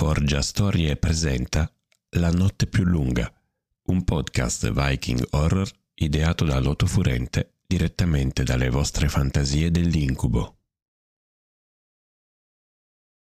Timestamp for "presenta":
0.96-1.70